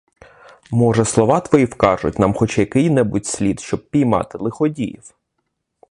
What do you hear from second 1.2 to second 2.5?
твої вкажуть нам